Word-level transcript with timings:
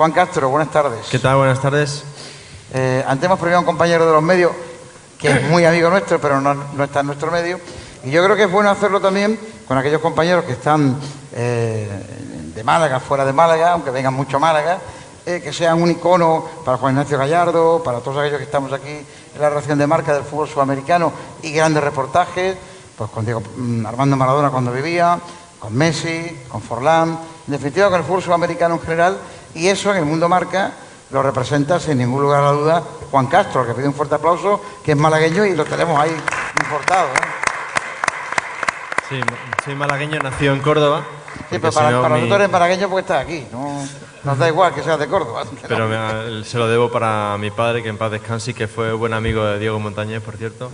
Juan 0.00 0.12
Castro, 0.12 0.48
buenas 0.48 0.70
tardes. 0.70 1.08
¿Qué 1.10 1.18
tal? 1.18 1.36
Buenas 1.36 1.60
tardes. 1.60 2.04
Eh, 2.72 3.04
antes 3.06 3.26
hemos 3.26 3.38
premiado 3.38 3.58
a 3.58 3.60
un 3.60 3.66
compañero 3.66 4.06
de 4.06 4.12
los 4.14 4.22
medios 4.22 4.50
que 5.18 5.30
es 5.30 5.42
muy 5.50 5.66
amigo 5.66 5.90
nuestro, 5.90 6.18
pero 6.18 6.40
no, 6.40 6.54
no 6.54 6.84
está 6.84 7.00
en 7.00 7.06
nuestro 7.08 7.30
medio. 7.30 7.60
Y 8.02 8.10
yo 8.10 8.24
creo 8.24 8.34
que 8.34 8.44
es 8.44 8.50
bueno 8.50 8.70
hacerlo 8.70 8.98
también 8.98 9.38
con 9.68 9.76
aquellos 9.76 10.00
compañeros 10.00 10.46
que 10.46 10.52
están 10.52 10.98
eh, 11.34 11.86
de 12.54 12.64
Málaga, 12.64 12.98
fuera 12.98 13.26
de 13.26 13.34
Málaga, 13.34 13.72
aunque 13.72 13.90
vengan 13.90 14.14
mucho 14.14 14.38
a 14.38 14.40
Málaga, 14.40 14.78
eh, 15.26 15.42
que 15.44 15.52
sean 15.52 15.82
un 15.82 15.90
icono 15.90 16.46
para 16.64 16.78
Juan 16.78 16.94
Ignacio 16.94 17.18
Gallardo, 17.18 17.82
para 17.82 17.98
todos 17.98 18.16
aquellos 18.20 18.38
que 18.38 18.44
estamos 18.44 18.72
aquí 18.72 19.04
en 19.34 19.38
la 19.38 19.50
relación 19.50 19.78
de 19.78 19.86
marca 19.86 20.14
del 20.14 20.24
fútbol 20.24 20.48
sudamericano 20.48 21.12
y 21.42 21.52
grandes 21.52 21.84
reportajes, 21.84 22.56
pues 22.96 23.10
con 23.10 23.26
Diego 23.26 23.42
mm, 23.54 23.84
Armando 23.84 24.16
Maradona 24.16 24.48
cuando 24.48 24.72
vivía, 24.72 25.20
con 25.58 25.76
Messi, 25.76 26.44
con 26.48 26.62
Forlán, 26.62 27.18
en 27.46 27.52
definitiva 27.52 27.90
con 27.90 28.00
el 28.00 28.06
fútbol 28.06 28.22
sudamericano 28.22 28.76
en 28.76 28.80
general, 28.80 29.18
y 29.54 29.68
eso 29.68 29.90
en 29.90 29.98
el 29.98 30.04
mundo 30.04 30.28
marca 30.28 30.72
lo 31.10 31.22
representa 31.22 31.80
sin 31.80 31.98
ningún 31.98 32.22
lugar 32.22 32.40
a 32.40 32.46
la 32.46 32.52
duda 32.52 32.82
Juan 33.10 33.26
Castro, 33.26 33.66
que 33.66 33.74
pide 33.74 33.88
un 33.88 33.94
fuerte 33.94 34.14
aplauso, 34.14 34.60
que 34.84 34.92
es 34.92 34.96
malagueño 34.96 35.44
y 35.44 35.56
lo 35.56 35.64
tenemos 35.64 35.98
ahí 35.98 36.14
importado. 36.62 37.08
¿eh? 37.08 37.20
Sí, 39.08 39.20
soy 39.64 39.74
malagueño, 39.74 40.20
nació 40.22 40.52
en 40.52 40.60
Córdoba. 40.60 41.04
Sí, 41.50 41.58
pero 41.58 41.72
para, 41.72 41.90
nosotros 41.90 42.32
eres 42.32 42.50
malagueño 42.50 42.88
porque 42.88 43.00
estás 43.00 43.24
aquí, 43.24 43.46
no 43.50 43.82
nos 44.24 44.38
da 44.38 44.48
igual 44.48 44.74
que 44.74 44.82
seas 44.82 44.98
de 44.98 45.06
Córdoba. 45.06 45.44
Pero 45.66 46.44
se 46.44 46.58
lo 46.58 46.68
debo 46.68 46.90
para 46.90 47.36
mi 47.38 47.50
padre, 47.50 47.82
que 47.82 47.88
en 47.88 47.96
paz 47.96 48.10
descanse 48.10 48.50
y 48.50 48.54
que 48.54 48.68
fue 48.68 48.92
buen 48.92 49.12
amigo 49.12 49.44
de 49.44 49.58
Diego 49.58 49.78
Montañés, 49.78 50.20
por 50.20 50.36
cierto. 50.36 50.70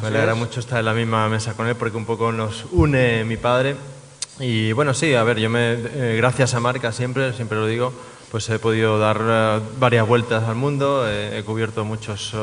Me 0.00 0.06
alegra 0.08 0.34
mucho 0.34 0.60
estar 0.60 0.78
en 0.78 0.86
la 0.86 0.94
misma 0.94 1.28
mesa 1.28 1.54
con 1.54 1.66
él 1.68 1.76
porque 1.76 1.96
un 1.96 2.06
poco 2.06 2.32
nos 2.32 2.64
une 2.72 3.24
mi 3.24 3.36
padre. 3.36 3.76
Y 4.44 4.72
bueno, 4.72 4.92
sí, 4.92 5.14
a 5.14 5.22
ver, 5.22 5.38
yo 5.38 5.48
me, 5.48 5.74
eh, 5.74 6.16
gracias 6.16 6.54
a 6.54 6.58
Marca 6.58 6.90
siempre, 6.90 7.32
siempre 7.32 7.58
lo 7.58 7.68
digo, 7.68 7.92
pues 8.32 8.50
he 8.50 8.58
podido 8.58 8.98
dar 8.98 9.20
eh, 9.24 9.60
varias 9.78 10.04
vueltas 10.04 10.42
al 10.48 10.56
mundo, 10.56 11.04
eh, 11.06 11.38
he 11.38 11.44
cubierto 11.44 11.84
muchos 11.84 12.34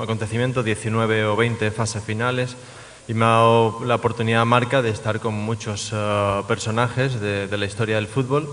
acontecimientos, 0.00 0.64
19 0.64 1.24
o 1.24 1.34
20 1.34 1.72
fases 1.72 2.04
finales 2.04 2.56
y 3.08 3.14
me 3.14 3.24
ha 3.24 3.28
dado 3.30 3.84
la 3.84 3.96
oportunidad 3.96 4.46
Marca 4.46 4.80
de 4.80 4.90
estar 4.90 5.18
con 5.18 5.34
muchos 5.34 5.92
personajes 6.46 7.20
de, 7.20 7.48
la 7.58 7.66
historia 7.66 7.96
del 7.96 8.06
fútbol. 8.06 8.48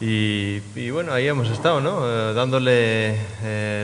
Y, 0.00 0.58
y, 0.74 0.90
bueno, 0.90 1.12
ahí 1.12 1.28
hemos 1.28 1.48
estado, 1.50 1.80
¿no? 1.80 2.04
dándole 2.34 3.16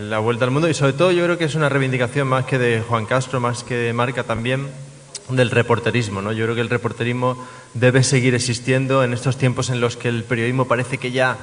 la 0.02 0.18
vuelta 0.18 0.44
al 0.44 0.50
mundo 0.50 0.68
y 0.68 0.74
sobre 0.74 0.94
todo 0.94 1.12
yo 1.12 1.22
creo 1.22 1.38
que 1.38 1.44
es 1.44 1.54
una 1.54 1.68
reivindicación 1.68 2.26
más 2.26 2.46
que 2.46 2.58
de 2.58 2.80
Juan 2.80 3.06
Castro, 3.06 3.38
más 3.38 3.62
que 3.62 3.76
de 3.76 3.92
Marca 3.92 4.24
también 4.24 4.66
del 5.28 5.50
reporterismo. 5.50 6.22
¿no? 6.22 6.32
Yo 6.32 6.44
creo 6.44 6.54
que 6.54 6.60
el 6.60 6.70
reporterismo 6.70 7.36
debe 7.74 8.02
seguir 8.02 8.34
existiendo 8.34 9.04
en 9.04 9.12
estos 9.12 9.36
tiempos 9.36 9.70
en 9.70 9.80
los 9.80 9.96
que 9.96 10.08
el 10.08 10.24
periodismo 10.24 10.66
parece 10.66 10.98
que 10.98 11.12
ya 11.12 11.36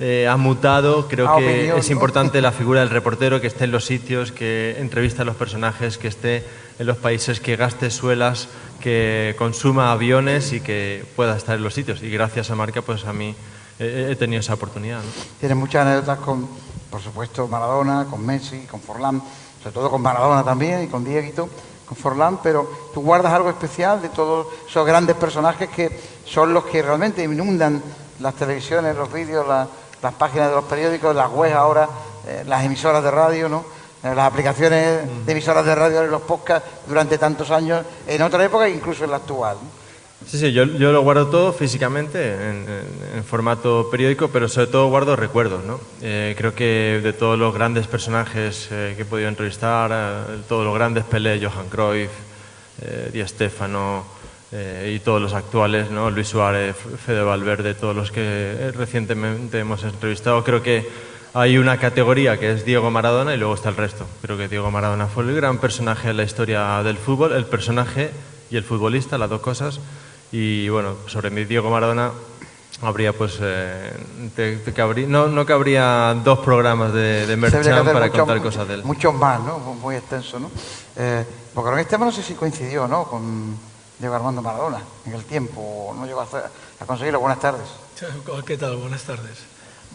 eh, 0.00 0.28
ha 0.28 0.36
mutado. 0.36 1.08
Creo 1.08 1.36
que 1.36 1.76
es 1.76 1.90
importante 1.90 2.40
la 2.40 2.52
figura 2.52 2.80
del 2.80 2.90
reportero 2.90 3.40
que 3.40 3.46
esté 3.46 3.64
en 3.64 3.72
los 3.72 3.84
sitios, 3.84 4.32
que 4.32 4.76
entrevista 4.78 5.22
a 5.22 5.24
los 5.24 5.36
personajes, 5.36 5.98
que 5.98 6.08
esté 6.08 6.44
en 6.78 6.86
los 6.86 6.96
países, 6.96 7.40
que 7.40 7.56
gaste 7.56 7.90
suelas, 7.90 8.48
que 8.80 9.34
consuma 9.38 9.92
aviones 9.92 10.52
y 10.52 10.60
que 10.60 11.04
pueda 11.16 11.36
estar 11.36 11.56
en 11.56 11.64
los 11.64 11.74
sitios. 11.74 12.02
Y 12.02 12.10
gracias 12.10 12.50
a 12.50 12.54
Marca, 12.54 12.82
pues 12.82 13.04
a 13.06 13.12
mí 13.12 13.34
he 13.80 14.16
tenido 14.16 14.40
esa 14.40 14.54
oportunidad. 14.54 14.98
¿no? 14.98 15.10
Tienes 15.38 15.56
muchas 15.56 15.86
anécdotas 15.86 16.18
con, 16.18 16.48
por 16.90 17.00
supuesto, 17.00 17.46
Maradona, 17.46 18.06
con 18.08 18.24
Messi, 18.24 18.66
con 18.70 18.80
Forlán, 18.80 19.22
sobre 19.62 19.72
todo 19.72 19.90
con 19.90 20.02
Maradona 20.02 20.44
también 20.44 20.82
y 20.82 20.86
con 20.88 21.04
Dieguito 21.04 21.48
con 21.88 21.96
Forlán, 21.96 22.38
pero 22.42 22.68
tú 22.92 23.00
guardas 23.00 23.32
algo 23.32 23.48
especial 23.48 24.02
de 24.02 24.10
todos 24.10 24.46
esos 24.68 24.86
grandes 24.86 25.16
personajes 25.16 25.70
que 25.70 25.98
son 26.24 26.52
los 26.52 26.64
que 26.66 26.82
realmente 26.82 27.24
inundan 27.24 27.82
las 28.20 28.34
televisiones, 28.34 28.94
los 28.94 29.10
vídeos, 29.10 29.46
las 29.48 30.14
páginas 30.14 30.50
de 30.50 30.56
los 30.56 30.64
periódicos, 30.64 31.16
las 31.16 31.30
webs 31.32 31.54
ahora, 31.54 31.88
eh, 32.26 32.44
las 32.46 32.64
emisoras 32.64 33.02
de 33.02 33.10
radio, 33.10 33.48
¿no? 33.48 33.64
Eh, 34.02 34.14
las 34.14 34.30
aplicaciones 34.30 35.26
de 35.26 35.32
emisoras 35.32 35.64
de 35.64 35.74
radio 35.74 36.06
los 36.06 36.22
podcasts 36.22 36.68
durante 36.86 37.16
tantos 37.16 37.50
años, 37.50 37.84
en 38.06 38.22
otra 38.22 38.44
época 38.44 38.68
incluso 38.68 39.04
en 39.04 39.10
la 39.10 39.16
actual. 39.16 39.56
Sí, 40.28 40.38
sí, 40.38 40.52
yo, 40.52 40.64
yo, 40.64 40.92
lo 40.92 41.00
guardo 41.02 41.28
todo 41.28 41.52
físicamente 41.52 42.34
en, 42.34 43.24
formato 43.24 43.88
periódico, 43.90 44.28
pero 44.28 44.48
sobre 44.48 44.66
todo 44.68 44.88
guardo 44.88 45.16
recuerdos, 45.16 45.64
¿no? 45.64 45.80
Eh, 46.02 46.34
creo 46.36 46.54
que 46.54 47.00
de 47.02 47.12
todos 47.12 47.38
los 47.38 47.54
grandes 47.54 47.86
personajes 47.86 48.66
que 48.68 48.96
he 48.98 49.04
podido 49.04 49.28
entrevistar, 49.28 50.26
todos 50.48 50.64
los 50.64 50.74
grandes 50.74 51.04
Pelé, 51.04 51.40
Johan 51.42 51.68
Cruyff, 51.68 52.10
Di 53.12 53.26
Stefano, 53.26 54.04
eh, 54.50 54.94
y 54.96 55.00
todos 55.00 55.20
los 55.20 55.34
actuales, 55.34 55.90
¿no? 55.90 56.10
Luis 56.10 56.28
Suárez, 56.28 56.74
Fede 56.74 57.22
Valverde, 57.22 57.74
todos 57.74 57.94
los 57.94 58.10
que 58.10 58.72
recientemente 58.74 59.58
hemos 59.58 59.84
entrevistado. 59.84 60.42
Creo 60.42 60.62
que 60.62 60.88
hay 61.34 61.58
una 61.58 61.76
categoría 61.76 62.38
que 62.38 62.52
es 62.52 62.64
Diego 62.64 62.90
Maradona 62.90 63.34
y 63.34 63.36
luego 63.36 63.52
está 63.52 63.68
el 63.68 63.76
resto. 63.76 64.06
Creo 64.22 64.38
que 64.38 64.48
Diego 64.48 64.70
Maradona 64.70 65.06
fue 65.06 65.24
el 65.24 65.34
gran 65.36 65.58
personaje 65.58 66.08
en 66.08 66.16
la 66.16 66.22
historia 66.22 66.82
del 66.82 66.96
fútbol, 66.96 67.32
el 67.32 67.44
personaje 67.44 68.10
y 68.50 68.56
el 68.56 68.64
futbolista, 68.64 69.18
las 69.18 69.28
dos 69.28 69.42
cosas. 69.42 69.80
Y 70.32 70.68
bueno, 70.68 70.96
sobre 71.06 71.30
mi 71.30 71.44
Diego 71.44 71.70
Maradona 71.70 72.12
habría 72.82 73.12
pues 73.12 73.38
eh, 73.40 73.92
no, 75.08 75.26
no 75.26 75.46
cabría 75.46 76.14
dos 76.22 76.40
programas 76.40 76.92
de, 76.92 77.26
de 77.26 77.36
Merchan 77.36 77.84
para 77.84 78.10
contar 78.10 78.40
cosas 78.42 78.68
de 78.68 78.74
él. 78.74 78.84
Muchos 78.84 79.14
más, 79.14 79.40
¿no? 79.40 79.58
Muy 79.58 79.96
extenso, 79.96 80.38
¿no? 80.38 80.50
Eh, 80.96 81.24
porque 81.54 81.70
en 81.72 81.78
este 81.80 81.90
tema 81.90 82.06
no 82.06 82.12
sé 82.12 82.22
si 82.22 82.34
coincidió, 82.34 82.86
¿no? 82.86 83.04
Con 83.04 83.56
Diego 83.98 84.14
Armando 84.14 84.42
Maradona 84.42 84.80
en 85.06 85.14
el 85.14 85.24
tiempo, 85.24 85.94
no 85.98 86.06
llegó 86.06 86.20
a, 86.20 86.86
conseguirlo. 86.86 87.20
Buenas 87.20 87.40
tardes. 87.40 87.66
¿Qué 88.46 88.56
tal? 88.56 88.76
Buenas 88.76 89.02
tardes. 89.02 89.38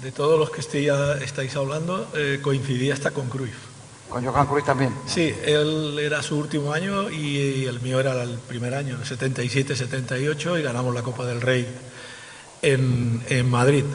De 0.02 0.12
todos 0.12 0.38
los 0.40 0.50
que 0.50 0.60
estáis 0.60 1.56
hablando, 1.56 2.08
eh, 2.16 2.40
coincidía 2.42 2.94
hasta 2.94 3.12
con 3.12 3.30
Cruyff. 3.30 3.73
¿Con 4.10 4.26
Johan 4.26 4.46
Cruyff 4.46 4.66
también? 4.66 4.94
Sí, 5.08 5.34
él 5.44 5.98
era 6.00 6.22
su 6.22 6.38
último 6.38 6.72
año 6.72 7.10
y 7.10 7.66
el 7.66 7.82
mío 7.82 8.00
era 8.00 8.22
el 8.22 8.38
primer 8.38 8.74
año, 8.76 8.98
el 9.02 9.04
77-78, 9.04 10.60
y 10.60 10.62
ganamos 10.62 10.94
la 10.94 11.02
Copa 11.02 11.26
del 11.26 11.42
Rey 11.42 11.68
en, 12.62 13.24
en 13.30 13.50
Madrid. 13.50 13.86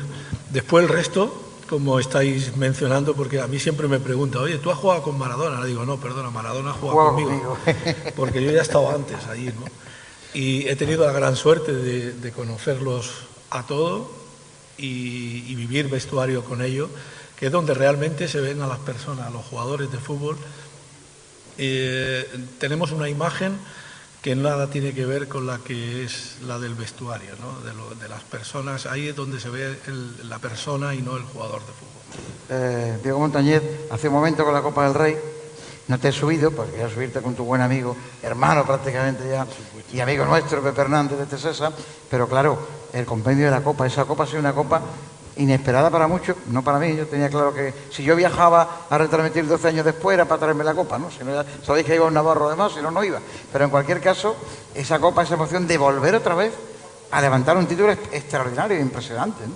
Después 0.51 0.85
el 0.85 0.91
resto, 0.91 1.49
como 1.69 2.01
estáis 2.01 2.57
mencionando, 2.57 3.15
porque 3.15 3.41
a 3.41 3.47
mí 3.47 3.59
siempre 3.59 3.87
me 3.87 4.01
pregunta, 4.01 4.41
oye, 4.41 4.59
¿tú 4.59 4.71
has 4.71 4.79
jugado 4.79 5.03
con 5.03 5.19
Maradona? 5.19 5.61
Le 5.61 5.69
digo, 5.69 5.85
no, 5.85 5.99
perdona, 5.99 6.31
Maradona 6.31 6.71
ha 6.71 6.75
jugado 6.75 7.15
conmigo, 7.15 7.59
porque 8.17 8.43
yo 8.43 8.51
ya 8.51 8.63
estaba 8.63 8.95
antes 8.95 9.27
allí, 9.27 9.47
¿no? 9.47 9.65
Y 10.35 10.69
he 10.69 10.77
tenido 10.77 11.07
la 11.07 11.13
gran 11.13 11.37
suerte 11.37 11.73
de, 11.73 12.33
conocerlos 12.33 13.11
a 13.51 13.67
todos 13.67 14.09
y, 14.77 15.55
vivir 15.55 15.89
vestuario 15.89 16.45
con 16.45 16.63
ellos, 16.63 16.89
que 17.39 17.47
es 17.47 17.53
donde 17.53 17.75
realmente 17.75 18.27
se 18.29 18.41
ven 18.41 18.61
a 18.63 18.67
las 18.67 18.79
personas, 18.79 19.29
a 19.29 19.31
los 19.31 19.45
jugadores 19.45 19.91
de 19.93 19.99
fútbol. 19.99 20.37
Eh, 21.57 22.27
tenemos 22.59 22.93
una 22.93 23.09
imagen 23.09 23.59
que 24.23 24.35
nada 24.35 24.69
tiene 24.69 24.93
que 24.93 25.07
ver 25.07 25.29
con 25.29 25.47
la 25.47 25.59
que 25.59 26.05
es 26.05 26.39
la 26.45 26.59
del 26.59 26.75
vestuario, 26.75 27.31
de, 28.01 28.09
las 28.09 28.23
personas. 28.25 28.87
Ahí 28.87 29.09
es 29.09 29.17
donde 29.17 29.39
se 29.39 29.49
ve 29.49 29.79
la 30.25 30.39
persona 30.39 30.95
y 30.95 31.03
no 31.03 31.17
el 31.17 31.23
jugador 31.23 31.61
de 31.61 31.73
fútbol. 31.73 31.99
Eh, 32.51 32.99
Diego 33.03 33.21
Montañez, 33.21 33.63
hace 33.91 34.09
un 34.09 34.15
momento 34.15 34.45
con 34.45 34.55
la 34.55 34.63
Copa 34.63 34.85
del 34.85 34.95
Rey, 34.95 35.17
no 35.87 35.99
te 35.99 36.09
he 36.09 36.13
subido, 36.13 36.51
porque 36.51 36.73
quería 36.73 36.91
subirte 36.91 37.23
con 37.23 37.35
tu 37.35 37.45
buen 37.45 37.61
amigo, 37.61 37.97
hermano 38.23 38.67
prácticamente 38.67 39.29
ya, 39.29 39.47
y 39.93 40.01
amigo 40.01 40.25
nuestro, 40.27 40.63
Pepe 40.63 40.83
Hernández 40.83 41.19
de 41.19 41.27
Tesesa, 41.27 41.73
pero 42.11 42.29
claro, 42.29 42.59
el 42.93 43.07
compendio 43.07 43.47
de 43.47 43.53
la 43.53 43.63
Copa, 43.63 43.87
esa 43.87 44.05
Copa 44.05 44.25
ha 44.25 44.27
sido 44.27 44.41
una 44.41 44.53
Copa 44.53 44.83
inesperada 45.39 45.91
para 45.91 46.07
muchos, 46.07 46.37
no 46.49 46.63
para 46.63 46.79
mí, 46.79 46.95
yo 46.97 47.07
tenía 47.07 47.31
claro 47.31 47.55
que 47.55 47.73
si 47.91 48.03
yo 48.03 48.15
viajaba 48.17 48.87
a 48.91 48.99
retransmitir 48.99 49.47
12 49.47 49.69
años 49.69 49.85
después 49.85 50.15
era 50.15 50.25
para 50.27 50.41
traerme 50.41 50.65
la 50.65 50.75
Copa, 50.75 50.99
¿no? 50.99 51.11
Si 51.11 51.25
no 51.25 51.45
sabéis 51.65 51.87
que 51.87 51.95
iba 51.95 52.07
un 52.07 52.15
Navarro 52.15 52.49
además, 52.49 52.73
si 52.75 52.83
no, 52.83 52.91
no 52.91 53.03
iba. 53.03 53.21
Pero 53.53 53.65
en 53.65 53.71
cualquier 53.71 54.01
caso, 54.01 54.37
esa 54.75 54.99
Copa, 54.99 55.23
esa 55.23 55.35
emoción 55.35 55.67
de 55.67 55.79
volver 55.79 56.15
otra 56.17 56.35
vez 56.35 56.53
a 57.11 57.21
levantar 57.21 57.57
un 57.57 57.67
título 57.67 57.93
extraordinario 57.93 58.77
e 58.77 58.81
impresionante, 58.81 59.47
¿no? 59.47 59.55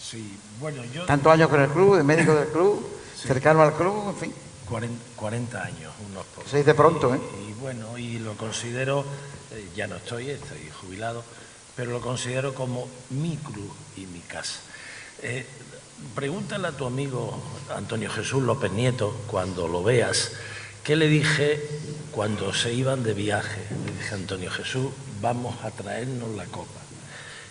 Sí, 0.00 0.38
bueno, 0.60 0.84
yo... 0.84 1.04
Tantos 1.04 1.32
años 1.32 1.48
con 1.48 1.60
el 1.60 1.68
club, 1.68 1.96
de 1.96 2.02
médico 2.04 2.34
del 2.34 2.48
club, 2.48 2.86
cercano 3.16 3.62
al 3.62 3.74
club, 3.74 4.10
en 4.10 4.16
fin. 4.16 4.34
40, 5.16 5.62
años, 5.62 5.92
unos 6.10 6.24
pocos. 6.26 6.50
Se 6.50 6.58
dice 6.58 6.74
pronto, 6.74 7.14
¿eh? 7.14 7.20
Y, 7.48 7.52
bueno, 7.60 7.98
y 7.98 8.18
lo 8.18 8.34
considero, 8.34 9.04
eh, 9.52 9.68
ya 9.74 9.86
no 9.86 9.96
estoy, 9.96 10.30
estoy 10.30 10.70
jubilado, 10.80 11.22
pero 11.74 11.90
lo 11.90 12.00
considero 12.00 12.54
como 12.54 12.88
mi 13.10 13.36
club 13.36 13.72
y 13.96 14.06
mi 14.06 14.20
casa. 14.20 14.60
Eh, 15.22 15.46
pregúntale 16.14 16.68
a 16.68 16.72
tu 16.72 16.84
amigo 16.84 17.40
Antonio 17.74 18.10
Jesús 18.10 18.42
López 18.42 18.70
Nieto, 18.72 19.16
cuando 19.26 19.66
lo 19.66 19.82
veas, 19.82 20.32
¿qué 20.84 20.94
le 20.94 21.08
dije 21.08 21.62
cuando 22.12 22.52
se 22.52 22.72
iban 22.72 23.02
de 23.02 23.14
viaje? 23.14 23.62
Le 23.86 23.92
dije, 23.92 24.14
Antonio 24.14 24.50
Jesús, 24.50 24.88
vamos 25.20 25.56
a 25.64 25.70
traernos 25.70 26.28
la 26.36 26.44
copa. 26.46 26.80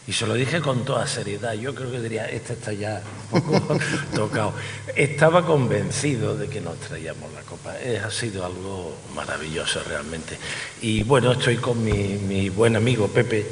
Y 0.08 0.14
se 0.14 0.28
lo 0.28 0.36
dije 0.36 0.62
con 0.62 0.86
toda 0.86 1.08
seriedad. 1.08 1.54
Yo 1.54 1.74
creo 1.74 1.92
que 1.92 2.00
diría, 2.00 2.26
este 2.30 2.54
está 2.54 2.74
ya 2.74 3.02
un 3.32 3.42
poco 3.42 3.78
tocado. 4.16 4.54
Estaba 4.96 5.46
convencido 5.46 6.38
de 6.38 6.48
que 6.48 6.62
nos 6.62 6.78
traíamos 6.80 7.34
la 7.34 7.42
copa. 7.42 7.74
ha 7.74 8.12
sido 8.12 8.46
algo 8.46 8.96
maravilloso 9.16 9.82
realmente. 9.88 10.38
Y 10.82 11.04
bueno, 11.04 11.32
estoy 11.32 11.58
con 11.58 11.84
mi, 11.84 12.50
buen 12.50 12.76
amigo 12.76 13.08
Pepe, 13.08 13.46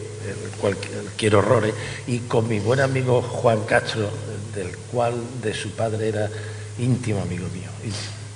cualquier 0.62 1.36
horror, 1.36 1.74
y 2.06 2.20
con 2.20 2.48
mi 2.48 2.60
buen 2.60 2.82
amigo 2.82 3.22
Juan 3.22 3.64
Castro, 3.64 4.10
del 4.54 4.78
cual 4.92 5.16
de 5.42 5.56
su 5.56 5.72
padre 5.72 6.10
era 6.10 6.30
íntimo 6.78 7.22
amigo 7.22 7.48
mío. 7.54 7.70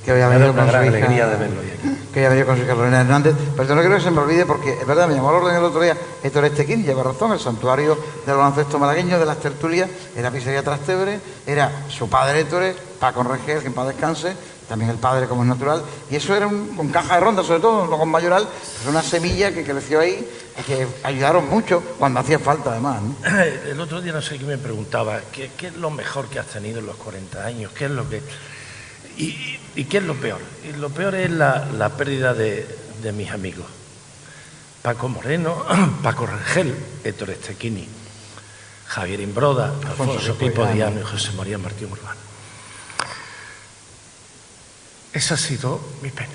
Que 0.08 0.14
había 0.14 0.30
venido 0.30 0.56
con 0.56 0.70
su 0.70 0.76
alegría 0.78 1.28
de 1.28 1.36
verlo 1.36 1.60
aquí. 1.60 1.98
Que 2.14 2.20
había 2.20 2.30
venido 2.30 2.48
con 2.48 2.58
su 2.58 2.66
Carolina 2.66 3.02
Hernández. 3.02 3.36
Pero 3.58 3.76
no 3.76 3.82
quiero 3.82 3.98
que 3.98 4.02
se 4.02 4.10
me 4.10 4.22
olvide 4.22 4.46
porque 4.46 4.72
es 4.72 4.88
verdad, 4.88 5.06
me 5.06 5.16
llamó 5.16 5.28
al 5.32 5.36
orden 5.36 5.58
el 5.58 5.64
otro 5.66 5.82
día 5.82 5.98
Héctor 6.24 6.46
Estequín, 6.46 6.86
lleva 6.86 7.04
razón, 7.04 7.34
el 7.34 7.40
santuario 7.42 7.98
del 8.26 8.38
baloncesto 8.38 8.80
malagueño 8.80 9.20
de 9.20 9.26
las 9.26 9.38
tertulias, 9.42 9.90
era 10.16 10.32
pizzería 10.32 10.64
Trastebre, 10.64 11.20
era 11.46 11.84
su 11.90 12.10
padre 12.10 12.40
Héctor, 12.40 12.74
Paco 13.02 13.22
Regel, 13.24 13.60
que 13.60 13.68
en 13.68 13.74
paz 13.74 13.88
descanse, 13.88 14.34
también 14.70 14.92
el 14.92 14.98
padre 14.98 15.28
como 15.28 15.42
es 15.42 15.50
natural, 15.50 15.84
y 16.10 16.16
eso 16.16 16.34
era 16.34 16.48
un, 16.48 16.70
con 16.70 16.88
caja 16.88 17.16
de 17.16 17.20
ronda, 17.20 17.44
sobre 17.44 17.60
todo, 17.60 17.86
no 17.86 17.98
con 17.98 18.08
mayoral, 18.08 18.48
es 18.80 18.88
una 18.88 19.04
semilla 19.04 19.52
que 19.52 19.66
creció 19.66 20.00
ahí 20.00 20.26
y 20.58 20.62
que 20.62 20.88
ayudaron 21.04 21.50
mucho 21.50 21.84
cuando 22.00 22.22
hacía 22.22 22.40
falta 22.40 22.72
además. 22.72 23.02
El 23.70 23.82
otro 23.82 24.02
día 24.02 24.14
no 24.14 24.22
sé 24.22 24.38
qué 24.38 24.46
me 24.46 24.58
preguntaba, 24.58 25.20
¿qué, 25.34 25.52
es 25.62 25.76
lo 25.76 25.90
mejor 25.90 26.28
que 26.28 26.40
has 26.40 26.48
tenido 26.48 26.80
en 26.80 26.86
los 26.86 26.96
40 26.96 27.46
años? 27.46 27.74
¿Qué 27.74 27.86
es 27.86 27.92
lo 27.92 28.10
que... 28.10 28.22
Y, 29.18 29.86
qué 29.86 29.98
es 29.98 30.04
lo 30.04 30.16
peor? 30.16 30.40
Y 30.68 30.78
lo 30.78 30.90
peor 30.90 31.16
es 31.16 31.32
la, 31.32 31.92
pérdida 31.98 32.34
de, 32.34 32.66
mis 33.14 33.32
amigos. 33.32 33.66
Paco 34.82 35.10
Moreno, 35.10 35.66
Paco 36.04 36.26
Rangel, 36.28 36.76
Héctor 37.04 37.32
Estequini, 37.32 37.88
Javier 38.88 39.20
Imbroda, 39.20 39.74
Alfonso, 39.86 40.36
Pipo 40.36 40.66
Diano 40.66 41.00
y 41.00 41.04
José 41.04 41.32
María 41.34 41.58
Martín 41.58 41.92
Urbano. 41.92 42.20
Esa 45.14 45.34
ha 45.34 45.38
sido 45.38 45.80
mi 46.02 46.10
pena. 46.10 46.34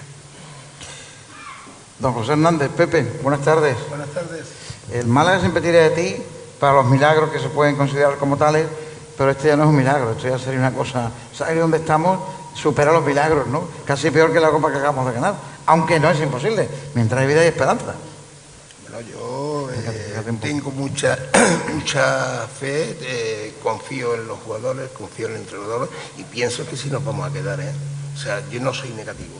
Don 2.01 2.13
José 2.15 2.33
Hernández, 2.33 2.69
Pepe, 2.77 3.21
buenas 3.23 3.43
tardes. 3.43 3.77
Buenas 3.89 4.09
tardes. 4.09 4.45
El 4.91 5.07
Málaga 5.07 5.39
siempre 5.39 5.63
tira 5.63 5.89
de 5.89 5.91
ti 5.91 6.17
para 6.59 6.75
los 6.75 6.87
milagros 6.87 7.31
que 7.31 7.39
se 7.39 7.49
pueden 7.49 7.77
considerar 7.77 8.17
como 8.17 8.37
tales, 8.37 8.67
pero 9.17 9.31
este 9.31 9.49
ya 9.49 9.57
no 9.57 9.63
es 9.65 9.69
un 9.69 9.77
milagro, 9.77 10.11
esto 10.11 10.29
ya 10.29 10.39
sería 10.39 10.59
una 10.59 10.73
cosa. 10.73 11.13
¿Sabes 11.33 11.59
dónde 11.59 11.79
estamos? 11.79 12.19
Supera 12.55 12.93
los 12.93 13.05
milagros, 13.05 13.47
¿no? 13.47 13.67
Casi 13.85 14.11
peor 14.11 14.33
que 14.33 14.41
la 14.41 14.51
copa 14.51 14.71
que 14.71 14.79
acabamos 14.79 15.07
de 15.07 15.13
ganar. 15.13 15.35
Aunque 15.67 15.99
no 15.99 16.11
es 16.11 16.21
imposible, 16.21 16.69
mientras 16.95 17.21
hay 17.21 17.27
vida 17.27 17.45
y 17.45 17.49
esperanza. 17.49 17.95
Bueno, 18.89 19.09
yo 19.09 19.69
eh, 19.73 20.23
tengo 20.41 20.71
mucha, 20.71 21.19
mucha 21.75 22.47
fe, 22.49 22.99
eh, 23.01 23.55
confío 23.63 24.15
en 24.15 24.27
los 24.27 24.39
jugadores, 24.41 24.91
confío 24.91 25.29
en 25.29 25.35
el 25.35 25.41
entrenador 25.41 25.89
y 26.19 26.25
pienso 26.25 26.67
que 26.67 26.77
sí 26.77 26.91
nos 26.91 27.05
vamos 27.05 27.29
a 27.29 27.33
quedar, 27.33 27.61
¿eh? 27.61 27.73
O 28.15 28.19
sea, 28.19 28.43
yo 28.51 28.61
no 28.61 28.75
soy 28.75 28.91
negativo. 28.91 29.37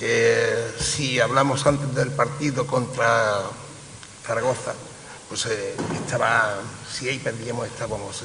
Eh, 0.00 0.74
si 0.78 1.18
hablamos 1.18 1.66
antes 1.66 1.92
del 1.94 2.12
partido 2.12 2.66
contra 2.66 3.42
Zaragoza, 4.24 4.72
pues 5.28 5.46
eh, 5.46 5.74
estaba, 6.04 6.54
si 6.88 7.08
ahí 7.08 7.18
perdíamos 7.18 7.66
estábamos 7.66 8.22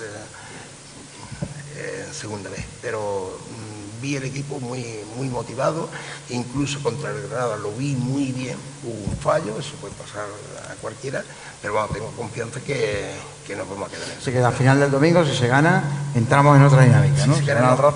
eh, 1.75 2.06
en 2.07 2.13
segunda 2.13 2.51
vez, 2.51 2.63
pero 2.80 3.39
mm, 3.50 3.72
vi 4.03 4.17
el 4.17 4.25
equipo 4.25 4.59
muy, 4.59 4.85
muy 5.15 5.29
motivado, 5.29 5.88
incluso 6.29 6.83
contra 6.83 7.09
el 7.09 7.29
Granada 7.29 7.55
lo 7.55 7.71
vi 7.71 7.95
muy 7.95 8.33
bien, 8.33 8.57
hubo 8.83 9.11
un 9.11 9.17
fallo, 9.17 9.57
eso 9.57 9.75
puede 9.79 9.94
pasar 9.94 10.25
a 10.69 10.73
cualquiera, 10.81 11.23
pero 11.61 11.73
bueno, 11.73 11.88
tengo 11.88 12.11
confianza 12.11 12.59
que, 12.59 13.11
que 13.47 13.55
nos 13.55 13.67
vamos 13.69 13.88
a 13.88 13.91
quedar 13.91 14.09
en 14.09 14.17
Así 14.17 14.31
que 14.31 14.39
al 14.39 14.53
final 14.53 14.81
del 14.81 14.91
domingo, 14.91 15.23
si 15.23 15.33
se 15.33 15.47
gana, 15.47 16.09
entramos 16.15 16.57
en 16.57 16.63
otra 16.63 16.83
dinámica, 16.83 17.25
¿no? 17.25 17.35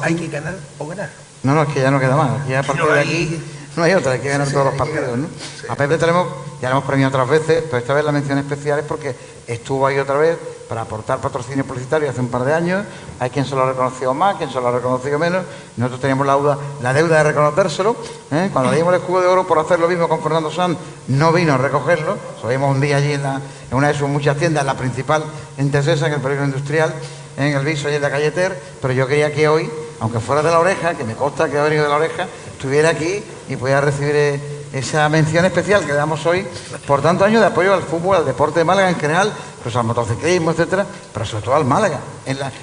hay 0.02 0.16
que 0.16 0.28
ganar 0.30 0.56
o 0.80 0.88
ganar. 0.88 1.10
No, 1.44 1.54
no, 1.54 1.64
es 1.64 1.74
que 1.74 1.82
ya 1.82 1.92
no 1.92 2.00
queda 2.00 2.16
más. 2.16 2.48
Ya 2.48 2.62
a 2.62 2.64
partir 2.64 2.86
de 2.86 3.00
aquí 3.00 3.42
no 3.76 3.84
hay 3.84 3.94
otra, 3.94 4.14
hay 4.14 4.20
que 4.20 4.30
ganar 4.30 4.50
todos 4.50 4.66
los 4.68 4.76
partidos. 4.76 5.18
¿no? 5.18 5.28
A 5.70 5.76
Pepe 5.76 5.98
tenemos, 5.98 6.28
ya 6.62 6.70
lo 6.70 6.78
hemos 6.78 6.86
premiado 6.86 7.10
otras 7.10 7.30
veces, 7.30 7.64
pero 7.66 7.78
esta 7.78 7.94
vez 7.94 8.04
la 8.04 8.12
mención 8.12 8.38
especial 8.40 8.80
es 8.80 8.86
porque 8.86 9.16
estuvo 9.46 9.86
ahí 9.86 10.00
otra 10.00 10.18
vez 10.18 10.38
para 10.68 10.82
aportar 10.82 11.20
patrocinio 11.20 11.64
publicitario 11.64 12.10
hace 12.10 12.20
un 12.20 12.30
par 12.30 12.44
de 12.44 12.54
años. 12.54 12.84
Hay 13.20 13.30
quien 13.30 13.46
se 13.46 13.56
lo 13.56 13.64
ha 13.64 13.70
reconocido 13.70 14.14
más, 14.14 14.38
quien 14.38 14.50
se 14.50 14.60
lo 14.60 14.68
ha 14.68 14.72
reconocido 14.72 15.20
menos. 15.20 15.44
Nosotros 15.78 16.02
teníamos 16.02 16.26
la 16.26 16.94
deuda, 16.94 17.18
de 17.18 17.24
reconocérselo. 17.24 17.96
¿eh? 18.32 18.50
Cuando 18.52 18.72
le 18.72 18.78
dimos 18.78 18.94
el 18.94 19.02
escudo 19.02 19.22
de 19.22 19.28
oro 19.28 19.46
por 19.46 19.60
hacer 19.60 19.80
lo 19.80 19.88
mismo 19.88 20.10
con 20.10 20.22
Fernando 20.22 20.52
Sanz, 20.52 20.78
no 21.08 21.32
vino 21.32 21.54
a 21.54 21.58
recogerlo. 21.58 22.18
Lo 22.44 22.66
un 22.68 22.82
día 22.82 22.98
allí 22.98 23.14
en, 23.14 23.24
una 23.72 23.90
de 23.90 23.94
sus 23.94 24.10
muchas 24.10 24.38
tiendas, 24.38 24.66
la 24.66 24.76
principal 24.76 25.24
en 25.58 25.72
Tesesa, 25.72 26.08
en 26.08 26.14
el 26.14 26.22
peligro 26.22 26.46
industrial, 26.46 26.94
en 27.38 27.56
el 27.56 27.64
viso 27.64 27.90
y 27.90 27.96
en 27.96 28.02
la 28.02 28.10
calle 28.10 28.32
Ter, 28.32 28.60
pero 28.82 28.94
yo 28.94 29.06
quería 29.06 29.32
que 29.32 29.48
hoy 29.48 29.70
aunque 30.00 30.20
fuera 30.20 30.44
de 30.44 30.52
la 30.52 30.60
oreja, 30.60 30.94
que 30.94 31.04
me 31.04 31.16
consta 31.16 31.50
que 31.50 31.58
ha 31.58 31.64
venido 31.64 31.84
de 31.84 31.90
la 31.90 31.96
oreja, 31.96 32.28
estuviera 32.52 32.90
aquí 32.90 33.24
y 33.50 33.56
pudiera 33.56 33.82
recibir 33.82 34.16
eh, 34.16 34.57
esa 34.74 35.08
mención 35.10 35.46
especial 35.46 35.86
que 35.86 35.94
damos 35.94 36.26
hoy 36.26 36.46
por 36.86 37.02
tanto 37.02 37.26
años 37.26 37.42
de 37.42 37.48
apoyo 37.48 37.74
al 37.74 37.84
fútbol, 37.84 38.18
al 38.18 38.26
deporte 38.26 38.60
de 38.60 38.66
Málaga 38.66 38.90
en 38.90 38.96
general, 38.96 39.32
pues 39.64 39.76
al 39.76 39.84
motociclismo, 39.84 40.52
etcétera, 40.52 40.86
pero 41.14 41.26
sobre 41.26 41.44
todo 41.44 41.56
al 41.56 41.66
Málaga, 41.66 42.00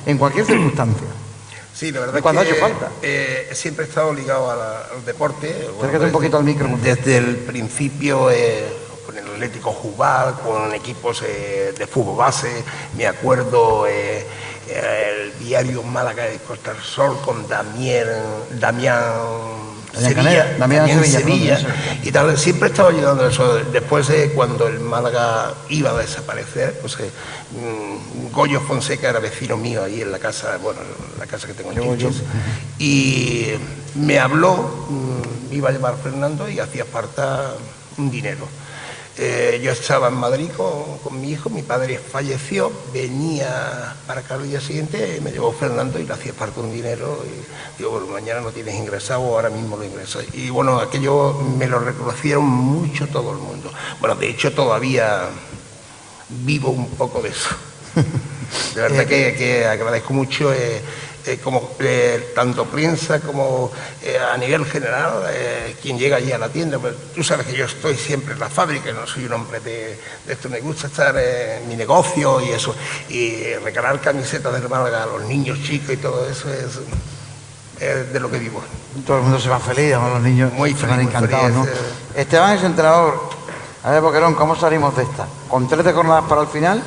en, 0.07 0.19
cualquier 0.19 0.47
circunstancia. 0.47 1.07
Sí, 1.75 1.91
la 1.91 2.01
verdad 2.01 2.21
cuando 2.23 2.43
que 2.43 2.55
falta. 2.55 2.89
Eh, 3.03 3.51
siempre 3.53 3.85
he 3.85 3.89
estado 3.89 4.15
ligado 4.15 4.51
al, 4.51 5.05
deporte. 5.05 5.69
un 6.01 6.13
poquito 6.13 6.37
al 6.37 6.45
micro. 6.45 6.69
Desde 6.81 7.17
el 7.17 7.37
principio 7.39 8.31
eh, 8.31 8.65
con 9.05 9.19
el 9.19 9.27
Atlético 9.27 9.73
Jubal, 9.73 10.35
con 10.35 10.73
equipos 10.73 11.23
de 11.23 11.87
fútbol 11.89 12.17
base, 12.17 12.63
me 12.97 13.09
acuerdo 13.09 13.87
el 13.87 15.39
diario 15.41 15.83
Málaga 15.83 16.25
de 16.25 16.39
Costa 16.39 16.73
del 16.73 16.83
Sol 16.83 17.19
con 17.25 17.47
Damián, 17.49 18.09
Damián 18.53 19.74
Sevilla, 19.97 20.57
Damián 20.59 21.05
Sevilla, 21.05 21.59
y 22.03 22.11
tal, 22.11 22.37
siempre 22.37 22.69
estaba 22.69 22.91
ayudando 22.91 23.27
eso. 23.27 23.57
Después 23.73 24.09
de 24.09 24.31
cuando 24.31 24.67
el 24.67 24.81
Málaga 24.81 25.55
iba 25.69 25.91
a 25.91 25.99
desaparecer, 25.99 26.79
pues 26.81 26.99
eh, 27.01 27.11
mm, 27.53 28.33
Goyo 28.33 28.61
Fonseca 28.61 29.09
era 29.09 29.21
vecino 29.21 29.57
mío 29.57 29.85
ahí 29.85 30.03
en 30.03 30.11
la 30.11 30.19
casa, 30.19 30.59
bueno, 30.63 30.81
la 31.19 31.27
casa 31.27 31.47
que 31.47 31.55
tengo 31.55 31.73
en 31.73 32.13
y 32.79 33.47
me 33.95 34.19
habló, 34.19 34.87
mm, 34.89 35.55
iba 35.55 35.69
a 35.69 35.73
llevar 35.73 35.97
Fernando 36.03 36.49
y 36.49 36.59
hacía 36.59 36.85
falta 36.85 37.55
un 37.97 38.11
dinero. 38.11 38.47
Eh, 39.17 39.61
yo 39.63 39.71
estaba 39.71 40.09
en 40.09 40.15
Madrid 40.15 40.49
con, 40.57 41.21
mi 41.21 41.31
hijo, 41.31 41.49
mi 41.49 41.63
padre 41.63 41.99
falleció, 41.99 42.73
venía 42.93 43.95
para 44.09 44.21
acá 44.21 44.35
el 44.35 44.49
día 44.49 44.61
siguiente, 44.61 45.21
me 45.23 45.31
llevó 45.31 45.53
Fernando 45.53 46.01
y 46.01 46.05
le 46.05 46.13
hacía 46.13 46.33
falta 46.33 46.61
un 46.61 46.73
dinero. 46.73 47.25
Y 47.25 47.79
digo, 47.79 47.93
bueno, 47.93 48.07
mañana 48.09 48.41
no 48.41 48.51
tienes 48.51 48.75
ingresado, 48.75 49.23
ahora 49.23 49.51
mismo 49.51 49.77
lo 49.77 49.85
ingreso. 49.85 50.21
Y 50.33 50.51
bueno, 50.51 50.81
aquello 50.81 51.33
me 51.57 51.69
lo 51.69 51.79
reconocieron 51.79 52.45
mucho 52.45 53.07
todo 53.07 53.31
el 53.31 53.39
mundo. 53.39 53.73
Bueno, 54.01 54.17
de 54.17 54.31
hecho 54.31 54.53
todavía 54.53 55.29
vivo 56.29 56.71
un 56.71 56.89
poco 56.91 57.23
de 57.23 57.29
eso. 57.29 57.51
De 58.75 58.81
verdad 58.81 59.07
que, 59.07 59.67
agradezco 59.67 60.13
mucho. 60.13 60.53
Eh, 60.53 60.81
eh, 61.27 61.39
como 61.43 61.71
eh, 61.79 62.33
tanto 62.35 62.67
prensa 62.67 63.19
como 63.19 63.73
eh, 64.03 64.19
a 64.19 64.37
nivel 64.37 64.67
general, 64.67 65.25
quien 65.81 65.99
llega 65.99 66.19
allí 66.19 66.33
a 66.33 66.39
la 66.39 66.51
tienda, 66.51 66.79
pues 66.79 66.95
tú 67.15 67.25
sabes 67.25 67.47
que 67.47 67.57
yo 67.57 67.65
estoy 67.65 67.97
siempre 67.97 68.35
en 68.35 68.41
la 68.41 68.51
fábrica, 68.51 68.93
no 68.93 69.07
soy 69.07 69.25
un 69.25 69.33
hombre 69.33 69.61
de, 69.61 69.99
esto, 70.29 70.51
me 70.51 70.61
gusta 70.61 70.89
estar 70.89 71.17
en 71.17 71.67
mi 71.67 71.77
negocio 71.77 72.43
y 72.43 72.51
eso, 72.51 72.75
y 73.09 73.55
regalar 73.65 74.03
camisetas 74.03 74.61
de 74.61 74.69
Málaga 74.69 75.05
a 75.05 75.07
los 75.07 75.23
niños 75.23 75.63
chicos 75.63 75.95
y 75.95 75.97
todo 75.97 76.29
eso 76.29 76.53
es, 76.53 78.13
de 78.13 78.21
lo 78.21 78.31
que 78.31 78.39
vivo. 78.39 78.63
Todo 79.07 79.19
el 79.19 79.23
mundo 79.23 79.41
se 79.41 79.49
va 79.49 79.59
feliz, 79.59 79.93
los 79.93 80.21
niños 80.21 80.53
muy 80.53 80.75
se 80.75 80.87
van 80.87 81.01
encantados, 81.01 81.53
¿no? 81.53 81.67
Esteban 82.15 82.57
es 82.57 82.65
entrenador. 82.65 83.31
A 83.83 83.91
ver, 83.91 84.03
Boquerón, 84.03 84.35
¿cómo 84.35 84.57
salimos 84.57 84.95
de 84.97 85.05
esta? 85.05 85.27
Con 85.49 85.69
13 85.69 85.93
jornadas 85.93 86.25
para 86.29 86.43
el 86.43 86.49
final 86.49 86.83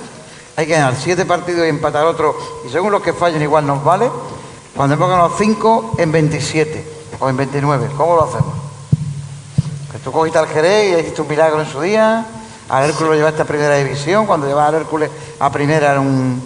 hay 0.58 0.66
que 0.66 0.74
ganar 0.74 0.96
siete 0.96 1.24
partidos 1.24 1.68
y 1.68 1.70
empatar 1.70 2.04
otro, 2.06 2.36
y 2.68 2.72
según 2.72 2.92
los 2.92 3.04
que 3.04 3.14
fallen 3.14 3.44
igual 3.44 3.66
nos 3.68 3.84
vale. 3.84 4.10
Cuando 4.76 4.96
hemos 4.96 5.08
ganado 5.08 5.32
cinco 5.38 5.94
en 6.00 6.12
27 6.12 6.84
o 7.20 7.30
en 7.30 7.38
29, 7.38 7.90
¿cómo 7.96 8.16
lo 8.16 8.24
hacemos? 8.24 8.56
Que 9.92 10.00
tú 10.00 10.12
cogiste 10.12 10.40
al 10.40 10.48
Jerez 10.48 10.98
y 10.98 11.00
hiciste 11.00 11.22
un 11.22 11.28
milagro 11.28 11.62
en 11.62 11.68
su 11.68 11.80
día, 11.80 12.26
al 12.70 12.86
Hércules 12.86 13.10
lo 13.12 13.16
llevaste 13.16 13.44
a 13.44 13.46
primera 13.46 13.76
división, 13.76 14.26
cuando 14.26 14.48
llevaba 14.48 14.70
al 14.70 14.76
Hércules 14.76 15.12
a 15.40 15.52
primera 15.52 15.92
era 15.92 16.02
un, 16.02 16.42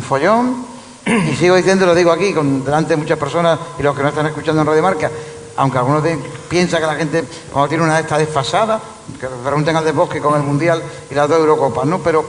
follón, 0.00 0.64
y 1.04 1.34
sigo 1.34 1.56
diciendo, 1.56 1.86
lo 1.86 1.94
digo 1.96 2.12
aquí, 2.12 2.32
con, 2.32 2.64
delante 2.64 2.90
de 2.90 2.98
muchas 2.98 3.18
personas 3.18 3.58
y 3.80 3.82
los 3.82 3.96
que 3.96 4.02
no 4.04 4.10
están 4.10 4.26
escuchando 4.26 4.60
en 4.60 4.66
Radio 4.68 4.82
Marca, 4.82 5.10
aunque 5.56 5.76
algunos 5.76 6.04
piensan 6.48 6.80
que 6.80 6.86
la 6.86 6.94
gente 6.94 7.24
cuando 7.52 7.68
tiene 7.68 7.82
una 7.82 7.96
de 7.96 8.02
estas 8.02 8.20
desfasada, 8.20 8.80
que 9.18 9.26
pregunten 9.26 9.74
al 9.74 9.84
de 9.84 9.90
Bosque 9.90 10.20
con 10.20 10.36
el 10.36 10.42
Mundial 10.42 10.80
y 11.10 11.14
las 11.14 11.28
dos 11.28 11.38
Eurocopas, 11.38 11.84
¿no? 11.84 11.98
Pero 11.98 12.24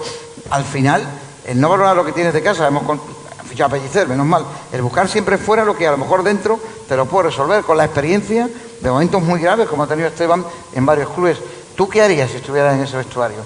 al 0.52 0.66
final, 0.66 1.02
el 1.46 1.60
no 1.60 1.70
valorar 1.70 1.96
lo 1.96 2.06
que 2.06 2.12
tienes 2.12 2.34
de 2.34 2.44
casa, 2.44 2.68
hemos 2.68 2.84
fichado 3.50 3.70
a 3.70 3.72
Pellicer, 3.72 4.08
menos 4.08 4.26
mal, 4.26 4.46
el 4.72 4.82
buscar 4.82 5.10
siempre 5.10 5.38
fuera 5.38 5.66
lo 5.66 5.76
que 5.76 5.88
a 5.88 5.92
lo 5.92 5.98
mejor 5.98 6.24
dentro 6.24 6.60
te 6.88 6.96
lo 6.96 7.06
puedo 7.06 7.24
resolver 7.24 7.64
con 7.64 7.78
la 7.78 7.86
experiencia 7.86 8.50
de 8.80 8.92
momentos 8.92 9.22
muy 9.22 9.40
graves 9.42 9.68
como 9.68 9.84
ha 9.84 9.88
tenido 9.88 10.08
Esteban 10.08 10.46
en 10.74 10.86
varios 10.86 11.10
clubes. 11.10 11.38
¿Tú 11.76 11.90
qué 11.90 12.02
harías 12.02 12.30
si 12.30 12.38
estuvieras 12.38 12.76
en 12.76 12.84
ese 12.84 12.98
vestuario? 12.98 13.40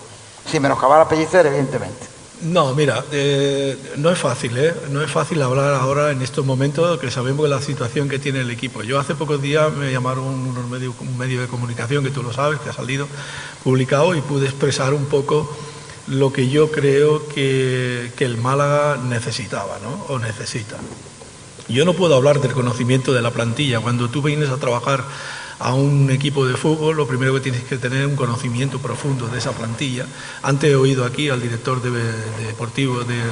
Si 0.49 0.59
menoscabara 0.59 1.07
Pellicer, 1.07 1.45
evidentemente. 1.45 2.15
No, 2.41 2.75
mira, 2.75 3.03
eh, 3.11 3.77
no 3.97 4.11
es 4.11 4.19
fácil, 4.19 4.57
¿eh? 4.57 4.73
No 4.89 5.01
es 5.01 5.09
fácil 5.09 5.41
hablar 5.41 5.73
ahora 5.73 6.11
en 6.11 6.21
estos 6.21 6.45
momentos 6.45 6.99
que 6.99 7.09
sabemos 7.09 7.47
la 7.47 7.61
situación 7.61 8.09
que 8.09 8.19
tiene 8.19 8.41
el 8.41 8.51
equipo. 8.51 8.83
Yo 8.83 8.99
hace 8.99 9.15
pocos 9.15 9.41
días 9.41 9.71
me 9.73 9.91
llamaron 9.91 10.25
unos 10.25 10.67
medios, 10.67 10.93
un 10.99 11.17
medio 11.17 11.41
de 11.41 11.47
comunicación 11.47 12.03
que 12.03 12.11
tú 12.11 12.21
lo 12.21 12.33
sabes, 12.33 12.59
que 12.59 12.69
ha 12.69 12.73
salido 12.73 13.07
publicado 13.63 14.13
y 14.15 14.21
pude 14.21 14.45
expresar 14.45 14.93
un 14.93 15.05
poco 15.05 15.49
lo 16.07 16.31
que 16.31 16.49
yo 16.49 16.71
creo 16.71 17.27
que, 17.27 18.11
el 18.19 18.37
Málaga 18.37 18.97
necesitaba 18.97 19.79
¿no? 19.83 20.05
o 20.13 20.19
necesita. 20.19 20.77
Yo 21.67 21.85
no 21.85 21.93
puedo 21.93 22.15
hablar 22.15 22.41
del 22.41 22.53
conocimiento 22.53 23.13
de 23.13 23.21
la 23.21 23.31
plantilla. 23.31 23.79
Cuando 23.79 24.09
tú 24.09 24.21
vienes 24.21 24.49
a 24.49 24.57
trabajar 24.57 25.03
a 25.57 25.73
un 25.73 26.11
equipo 26.11 26.45
de 26.45 26.55
fútbol, 26.55 26.97
lo 26.97 27.07
primero 27.07 27.33
que 27.33 27.39
tienes 27.39 27.63
que 27.63 27.77
tener 27.77 28.01
es 28.01 28.07
un 28.07 28.15
conocimiento 28.15 28.79
profundo 28.79 29.27
de 29.27 29.39
esa 29.39 29.51
plantilla. 29.51 30.05
Antes 30.43 30.71
he 30.71 30.75
oído 30.75 31.05
aquí 31.05 31.29
al 31.29 31.41
director 31.41 31.81
deportivo 31.81 33.03
del, 33.03 33.31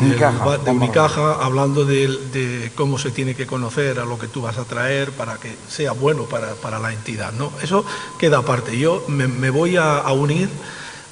de 0.00 0.72
mi 0.72 0.88
caja 0.90 1.34
hablando 1.34 1.84
de, 1.84 2.70
cómo 2.74 2.98
se 2.98 3.10
tiene 3.10 3.34
que 3.34 3.46
conocer 3.46 3.98
a 3.98 4.04
lo 4.04 4.18
que 4.18 4.26
tú 4.26 4.42
vas 4.42 4.58
a 4.58 4.64
traer 4.64 5.12
para 5.12 5.36
que 5.36 5.56
sea 5.68 5.92
bueno 5.92 6.24
para, 6.24 6.78
la 6.78 6.92
entidad. 6.92 7.32
¿no? 7.32 7.52
Eso 7.62 7.84
queda 8.18 8.38
aparte. 8.38 8.76
Yo 8.78 9.04
me, 9.08 9.50
voy 9.50 9.76
a, 9.76 10.02
unir 10.12 10.48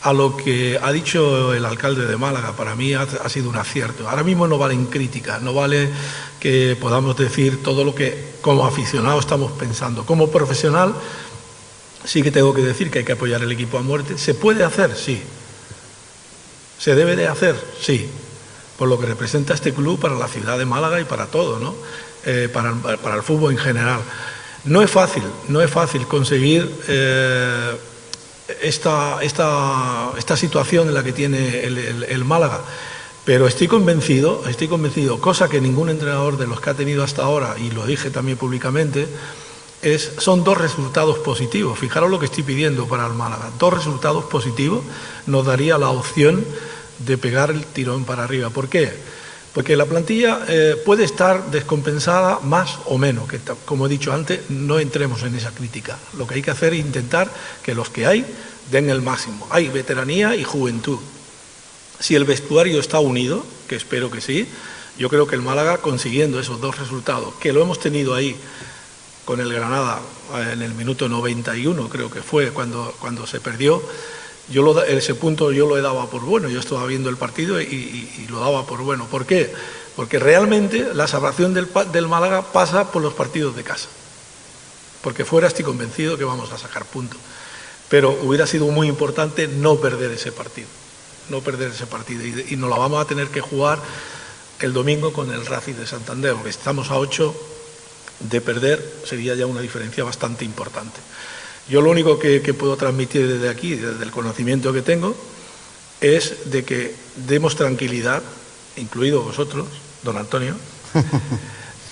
a 0.04 0.12
lo 0.12 0.36
que 0.36 0.78
ha 0.80 0.92
dicho 0.92 1.52
el 1.52 1.64
alcalde 1.64 2.06
de 2.06 2.16
Málaga. 2.16 2.52
Para 2.52 2.74
mí 2.74 2.94
ha, 2.94 3.28
sido 3.28 3.48
un 3.48 3.56
acierto. 3.56 4.08
Ahora 4.08 4.22
mismo 4.22 4.46
no 4.46 4.58
valen 4.58 4.86
críticas, 4.86 5.42
no 5.42 5.52
vale 5.52 5.90
que 6.38 6.76
podamos 6.80 7.16
decir 7.16 7.62
todo 7.62 7.84
lo 7.84 7.94
que 7.94 8.34
como 8.40 8.66
aficionado 8.66 9.18
estamos 9.18 9.52
pensando. 9.52 10.04
Como 10.06 10.30
profesional 10.30 10.94
sí 12.04 12.22
que 12.22 12.30
tengo 12.30 12.54
que 12.54 12.62
decir 12.62 12.90
que 12.90 13.00
hay 13.00 13.04
que 13.04 13.12
apoyar 13.12 13.42
el 13.42 13.50
equipo 13.50 13.78
a 13.78 13.82
muerte. 13.82 14.18
¿Se 14.18 14.34
puede 14.34 14.62
hacer? 14.62 14.94
Sí. 14.94 15.22
¿Se 16.78 16.94
debe 16.94 17.16
de 17.16 17.26
hacer? 17.26 17.56
Sí 17.80 18.08
por 18.78 18.88
lo 18.88 18.98
que 18.98 19.06
representa 19.06 19.54
este 19.54 19.72
club 19.72 20.00
para 20.00 20.14
la 20.14 20.28
ciudad 20.28 20.58
de 20.58 20.64
Málaga 20.64 21.00
y 21.00 21.04
para 21.04 21.26
todo, 21.26 21.58
¿no? 21.58 21.74
Eh, 22.26 22.48
para, 22.52 22.70
el 23.16 23.22
fútbol 23.22 23.52
en 23.52 23.58
general. 23.58 24.00
No 24.64 24.82
es 24.82 24.90
fácil, 24.90 25.22
no 25.48 25.60
es 25.60 25.70
fácil 25.70 26.06
conseguir 26.06 26.70
eh, 26.88 27.76
esta, 28.64 29.22
esta, 29.22 30.12
esta, 30.16 30.36
situación 30.36 30.88
en 30.88 30.94
la 30.94 31.04
que 31.04 31.12
tiene 31.12 31.64
el, 31.64 32.24
Málaga, 32.24 32.60
pero 33.24 33.46
estoy 33.46 33.68
convencido, 33.68 34.44
estoy 34.48 34.68
convencido, 34.68 35.20
cosa 35.20 35.48
que 35.48 35.60
ningún 35.60 35.88
entrenador 35.88 36.36
de 36.36 36.46
los 36.46 36.60
que 36.60 36.70
ha 36.70 36.74
tenido 36.74 37.04
hasta 37.04 37.22
ahora, 37.22 37.56
y 37.58 37.70
lo 37.70 37.86
dije 37.86 38.10
también 38.10 38.36
públicamente, 38.36 39.06
es, 39.82 40.12
son 40.18 40.44
dos 40.44 40.58
resultados 40.58 41.18
positivos. 41.18 41.78
Fijaros 41.78 42.10
lo 42.10 42.18
que 42.18 42.26
estoy 42.26 42.42
pidiendo 42.42 42.86
para 42.86 43.06
el 43.06 43.12
Málaga. 43.12 43.50
Dos 43.58 43.72
resultados 43.74 44.24
positivos 44.24 44.82
nos 45.26 45.44
daría 45.44 45.76
la 45.76 45.90
opción 45.90 46.44
de 46.98 47.18
pegar 47.18 47.50
el 47.50 47.64
tirón 47.66 48.04
para 48.04 48.24
arriba. 48.24 48.50
¿Por 48.50 48.68
qué? 48.68 48.92
Porque 49.54 49.76
la 49.76 49.86
plantilla 49.86 50.44
eh, 50.48 50.74
puede 50.84 51.04
estar 51.04 51.52
descompensada 51.52 52.40
más 52.40 52.78
o 52.86 52.98
menos, 52.98 53.28
que 53.28 53.38
como 53.64 53.86
he 53.86 53.88
dicho 53.88 54.12
antes, 54.12 54.50
no 54.50 54.80
entremos 54.80 55.22
en 55.22 55.36
esa 55.36 55.52
crítica. 55.52 55.96
Lo 56.18 56.26
que 56.26 56.34
hay 56.34 56.42
que 56.42 56.50
hacer 56.50 56.74
es 56.74 56.80
intentar 56.80 57.30
que 57.62 57.72
los 57.72 57.88
que 57.88 58.04
hay 58.04 58.26
den 58.72 58.90
el 58.90 59.00
máximo. 59.00 59.46
Hay 59.50 59.68
veteranía 59.68 60.34
y 60.34 60.42
juventud. 60.42 60.98
Si 62.00 62.16
el 62.16 62.24
vestuario 62.24 62.80
está 62.80 62.98
unido, 62.98 63.46
que 63.68 63.76
espero 63.76 64.10
que 64.10 64.20
sí, 64.20 64.48
yo 64.98 65.08
creo 65.08 65.28
que 65.28 65.36
el 65.36 65.42
Málaga 65.42 65.78
consiguiendo 65.78 66.40
esos 66.40 66.60
dos 66.60 66.78
resultados, 66.78 67.34
que 67.36 67.52
lo 67.52 67.62
hemos 67.62 67.78
tenido 67.78 68.14
ahí 68.14 68.36
con 69.24 69.40
el 69.40 69.52
Granada 69.52 70.00
eh, 70.34 70.50
en 70.52 70.62
el 70.62 70.74
minuto 70.74 71.08
91, 71.08 71.88
creo 71.88 72.10
que 72.10 72.22
fue 72.22 72.50
cuando, 72.50 72.92
cuando 72.98 73.24
se 73.26 73.40
perdió, 73.40 73.80
yo 74.50 74.62
lo, 74.62 74.82
ese 74.82 75.14
punto 75.14 75.52
yo 75.52 75.66
lo 75.66 75.78
he 75.78 75.82
dado 75.82 76.08
por 76.10 76.22
bueno, 76.22 76.48
yo 76.48 76.60
estaba 76.60 76.84
viendo 76.86 77.08
el 77.08 77.16
partido 77.16 77.60
y, 77.60 78.26
lo 78.28 78.40
daba 78.40 78.66
por 78.66 78.82
bueno. 78.82 79.06
¿Por 79.06 79.26
qué? 79.26 79.52
Porque 79.96 80.18
realmente 80.18 80.92
la 80.94 81.06
salvación 81.06 81.54
del, 81.54 81.68
del, 81.92 82.08
Málaga 82.08 82.52
pasa 82.52 82.90
por 82.90 83.02
los 83.02 83.14
partidos 83.14 83.54
de 83.56 83.62
casa. 83.62 83.88
Porque 85.02 85.24
fuera 85.24 85.48
estoy 85.48 85.64
convencido 85.64 86.18
que 86.18 86.24
vamos 86.24 86.52
a 86.52 86.58
sacar 86.58 86.84
puntos. 86.84 87.18
Pero 87.88 88.10
hubiera 88.22 88.46
sido 88.46 88.66
muy 88.66 88.88
importante 88.88 89.46
no 89.46 89.76
perder 89.76 90.10
ese 90.10 90.32
partido. 90.32 90.68
No 91.28 91.40
perder 91.40 91.70
ese 91.70 91.86
partido. 91.86 92.24
Y, 92.24 92.54
y 92.54 92.56
nos 92.56 92.70
la 92.70 92.76
vamos 92.76 93.04
a 93.04 93.06
tener 93.06 93.28
que 93.28 93.40
jugar 93.40 93.78
el 94.60 94.72
domingo 94.72 95.12
con 95.12 95.32
el 95.32 95.44
Racing 95.46 95.74
de 95.74 95.86
Santander, 95.86 96.34
porque 96.34 96.50
estamos 96.50 96.90
a 96.90 96.98
8 96.98 97.34
de 98.20 98.40
perder, 98.40 98.94
sería 99.04 99.34
ya 99.34 99.46
una 99.46 99.60
diferencia 99.60 100.04
bastante 100.04 100.44
importante. 100.44 101.00
Yo 101.68 101.80
lo 101.80 101.90
único 101.90 102.18
que, 102.18 102.40
puedo 102.54 102.76
transmitir 102.76 103.26
desde 103.26 103.48
aquí, 103.48 103.74
desde 103.74 104.04
el 104.04 104.10
conocimiento 104.10 104.72
que 104.72 104.82
tengo, 104.82 105.16
es 106.00 106.50
de 106.50 106.64
que 106.64 106.94
demos 107.26 107.56
tranquilidad, 107.56 108.22
incluido 108.76 109.22
vosotros, 109.22 109.68
don 110.02 110.18
Antonio, 110.18 110.56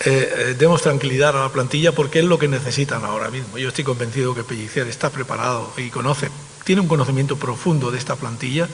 eh, 0.04 0.34
eh, 0.36 0.56
demos 0.58 0.82
tranquilidad 0.82 1.36
a 1.36 1.44
la 1.44 1.48
plantilla 1.48 1.92
porque 1.92 2.18
es 2.18 2.26
lo 2.26 2.38
que 2.38 2.48
necesitan 2.48 3.04
ahora 3.04 3.30
mismo. 3.30 3.56
Yo 3.56 3.68
estoy 3.68 3.84
convencido 3.84 4.34
que 4.34 4.44
Pellicer 4.44 4.86
está 4.88 5.08
preparado 5.08 5.72
y 5.78 5.88
conoce, 5.88 6.28
tiene 6.64 6.82
un 6.82 6.88
conocimiento 6.88 7.36
profundo 7.36 7.90
de 7.90 7.98
esta 7.98 8.16
plantilla 8.16 8.68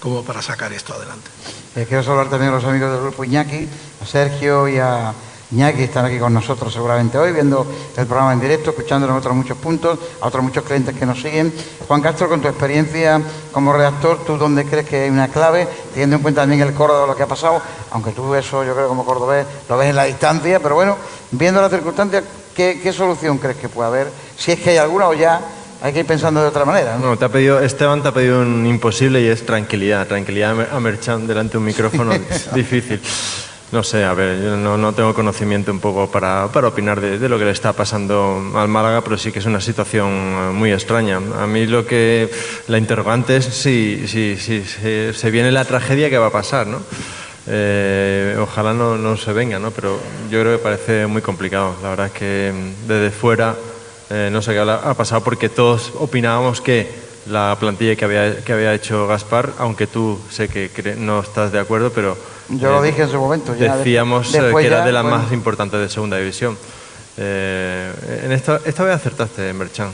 como 0.00 0.22
para 0.22 0.42
sacar 0.42 0.72
esto 0.74 0.92
adelante. 0.92 1.30
Eh, 1.76 1.86
quiero 1.88 2.02
saludar 2.02 2.28
también 2.28 2.52
a 2.52 2.56
los 2.56 2.64
amigos 2.64 2.92
del 2.92 3.00
grupo 3.00 3.24
Iñaki, 3.24 3.68
a 4.02 4.06
Sergio 4.06 4.68
y 4.68 4.76
a 4.76 5.14
Iñaki 5.52 5.82
están 5.82 6.06
aquí 6.06 6.18
con 6.18 6.32
nosotros 6.32 6.72
seguramente 6.72 7.18
hoy, 7.18 7.32
viendo 7.32 7.66
el 7.96 8.06
programa 8.06 8.32
en 8.32 8.40
directo, 8.40 8.70
escuchándonos 8.70 9.18
otros 9.18 9.36
muchos 9.36 9.58
puntos, 9.58 9.98
a 10.20 10.26
otros 10.26 10.42
muchos 10.42 10.64
clientes 10.64 10.96
que 10.96 11.04
nos 11.04 11.20
siguen. 11.20 11.52
Juan 11.86 12.00
Castro, 12.00 12.28
con 12.28 12.40
tu 12.40 12.48
experiencia 12.48 13.20
como 13.52 13.72
redactor, 13.74 14.24
¿tú 14.24 14.38
dónde 14.38 14.64
crees 14.64 14.88
que 14.88 15.02
hay 15.02 15.10
una 15.10 15.28
clave, 15.28 15.68
teniendo 15.92 16.16
en 16.16 16.22
cuenta 16.22 16.40
también 16.40 16.62
el 16.62 16.72
Córdoba, 16.72 17.06
lo 17.06 17.14
que 17.14 17.24
ha 17.24 17.26
pasado? 17.26 17.60
Aunque 17.90 18.12
tú 18.12 18.34
eso, 18.34 18.64
yo 18.64 18.74
creo, 18.74 18.88
como 18.88 19.04
cordobés, 19.04 19.46
lo 19.68 19.76
ves 19.76 19.90
en 19.90 19.96
la 19.96 20.04
distancia, 20.04 20.58
pero 20.58 20.74
bueno, 20.74 20.96
viendo 21.32 21.60
las 21.60 21.70
circunstancias, 21.70 22.24
¿qué, 22.56 22.92
solución 22.92 23.36
crees 23.36 23.58
que 23.58 23.68
puede 23.68 23.88
haber? 23.88 24.08
Si 24.38 24.52
es 24.52 24.60
que 24.60 24.70
hay 24.70 24.78
alguna 24.78 25.08
o 25.08 25.12
ya 25.12 25.38
hay 25.82 25.92
que 25.92 26.00
ir 26.00 26.06
pensando 26.06 26.40
de 26.40 26.48
otra 26.48 26.64
manera. 26.64 26.96
¿no? 26.96 27.18
te 27.18 27.26
ha 27.26 27.28
pedido, 27.28 27.60
Esteban 27.60 28.02
te 28.02 28.08
ha 28.08 28.12
pedido 28.12 28.40
un 28.40 28.64
imposible 28.64 29.20
y 29.20 29.26
es 29.26 29.44
tranquilidad. 29.44 30.06
Tranquilidad 30.06 30.74
a 30.74 30.80
Merchan 30.80 31.26
delante 31.26 31.52
de 31.52 31.58
un 31.58 31.64
micrófono 31.64 32.12
difícil. 32.54 33.02
No 33.72 33.82
sé, 33.82 34.04
a 34.04 34.12
ver, 34.12 34.38
yo 34.42 34.54
no, 34.54 34.92
tengo 34.92 35.14
conocimiento 35.14 35.72
un 35.72 35.80
poco 35.80 36.06
para, 36.10 36.44
opinar 36.44 37.00
de, 37.00 37.26
lo 37.26 37.38
que 37.38 37.46
le 37.46 37.52
está 37.52 37.72
pasando 37.72 38.52
al 38.54 38.68
Málaga, 38.68 39.00
pero 39.00 39.16
sí 39.16 39.32
que 39.32 39.38
es 39.38 39.46
una 39.46 39.62
situación 39.62 40.10
eh, 40.10 40.50
muy 40.52 40.70
extraña. 40.70 41.16
A 41.16 41.46
mí 41.46 41.64
lo 41.64 41.86
que 41.86 42.30
la 42.68 42.76
interrogante 42.76 43.36
es 43.36 43.46
si, 43.46 44.06
si, 44.06 44.36
si, 44.36 44.62
se 44.62 45.30
viene 45.30 45.50
la 45.50 45.64
tragedia 45.64 46.10
que 46.10 46.18
va 46.18 46.26
a 46.26 46.30
pasar, 46.30 46.66
¿no? 46.66 46.82
Eh, 47.46 48.36
ojalá 48.38 48.74
no, 48.74 49.16
se 49.16 49.32
venga, 49.32 49.58
¿no? 49.58 49.70
Pero 49.70 49.98
yo 50.30 50.42
creo 50.42 50.58
que 50.58 50.62
parece 50.62 51.06
muy 51.06 51.22
complicado. 51.22 51.74
La 51.82 51.88
verdad 51.88 52.06
es 52.08 52.12
que 52.12 52.52
mm, 52.54 52.88
desde 52.88 53.10
fuera 53.10 53.56
eh, 54.10 54.28
no 54.30 54.42
sé 54.42 54.52
qué 54.52 54.60
ha 54.60 54.92
pasado 54.92 55.24
porque 55.24 55.48
todos 55.48 55.94
opinábamos 55.98 56.60
que 56.60 56.90
la 57.24 57.56
plantilla 57.58 57.96
que 57.96 58.04
había, 58.04 58.44
que 58.44 58.52
había 58.52 58.74
hecho 58.74 59.06
Gaspar, 59.06 59.54
aunque 59.56 59.86
tú 59.86 60.20
sé 60.28 60.48
que 60.48 60.94
no 60.98 61.20
estás 61.20 61.52
de 61.52 61.58
acuerdo, 61.58 61.90
pero 61.90 62.18
yo 62.48 62.70
lo 62.70 62.84
eh, 62.84 62.88
dije 62.88 63.02
en 63.02 63.10
su 63.10 63.18
momento. 63.18 63.54
decíamos 63.54 64.34
eh, 64.34 64.52
que 64.54 64.66
era 64.66 64.84
de 64.84 64.92
las 64.92 65.04
más 65.04 65.32
importantes 65.32 65.80
de 65.80 65.88
segunda 65.88 66.16
división. 66.16 66.56
Eh, 67.16 68.20
en 68.24 68.32
esta, 68.32 68.60
esta 68.64 68.84
vez 68.84 68.94
acertaste, 68.94 69.52
Merchan. 69.52 69.90